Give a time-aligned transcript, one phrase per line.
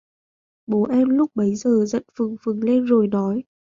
[0.67, 3.43] Bố em lúc bấy giờ giận phừng phừng lên rồi nói